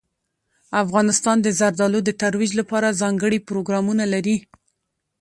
[0.83, 4.37] افغانستان د زردالو د ترویج لپاره ځانګړي پروګرامونه لري.